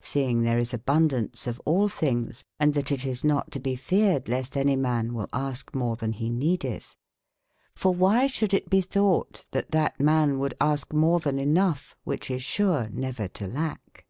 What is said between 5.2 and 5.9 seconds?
aske